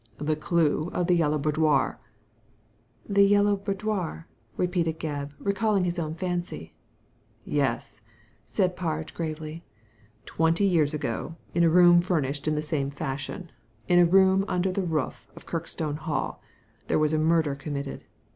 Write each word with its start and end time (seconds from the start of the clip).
«The 0.17 0.35
clue 0.35 0.89
of 0.95 1.05
the 1.05 1.13
Yellow 1.13 1.37
Boudoir."" 1.37 1.99
The 3.17 3.21
Yellow 3.21 3.55
Boudoir 3.55 4.25
I" 4.25 4.25
repeated 4.57 4.99
Gebb, 4.99 5.33
recalling 5.37 5.83
his 5.83 5.99
own 5.99 6.15
fancy. 6.15 6.73
"Yes!" 7.45 8.01
said 8.47 8.75
Parge, 8.75 9.13
gravely 9.13 9.63
"Twenty 10.25 10.65
years 10.65 10.95
ago, 10.95 11.35
in 11.53 11.63
a 11.63 11.69
room 11.69 12.01
furnished 12.01 12.47
in 12.47 12.55
the 12.55 12.63
same 12.63 12.89
fashion, 12.89 13.51
in 13.87 13.99
a 13.99 14.05
room 14.07 14.43
under 14.47 14.71
the 14.71 14.81
roof 14.81 15.27
of 15.35 15.45
Kirkstone 15.45 15.97
Hall, 15.97 16.41
there 16.87 16.97
was 16.97 17.11
>t 17.11 17.19
murder 17.19 17.53
committed. 17.53 18.05